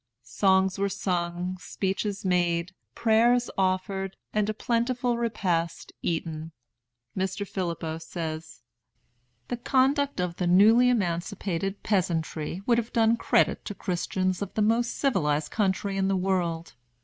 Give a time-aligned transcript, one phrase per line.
[0.23, 6.53] Songs were sung, speeches made, prayers offered, and a plentiful repast eaten."
[7.15, 7.47] Mr.
[7.47, 8.63] Phillippo says:
[9.49, 14.63] "The conduct of the newly emancipated peasantry would have done credit to Christians of the
[14.63, 16.73] most civilized country in the world.